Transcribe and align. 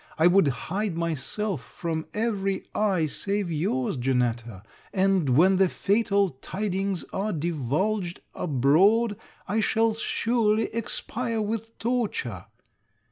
I 0.17 0.25
would 0.25 0.47
hide 0.47 0.97
myself 0.97 1.61
from 1.63 2.07
every 2.11 2.65
eye 2.73 3.05
save 3.05 3.51
your's, 3.51 3.97
Janetta; 3.97 4.63
and, 4.91 5.29
when 5.37 5.57
the 5.57 5.69
fatal 5.69 6.29
tidings 6.41 7.05
are 7.13 7.31
divulged 7.31 8.19
abroad, 8.33 9.15
I 9.47 9.59
shall 9.59 9.93
surely 9.93 10.73
expire 10.73 11.39
with 11.39 11.77
torture. 11.77 12.45